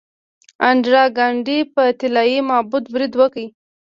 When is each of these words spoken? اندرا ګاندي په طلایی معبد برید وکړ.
اندرا 0.69 1.03
ګاندي 1.17 1.59
په 1.73 1.83
طلایی 1.99 2.39
معبد 2.49 2.83
برید 2.93 3.13
وکړ. 3.17 3.45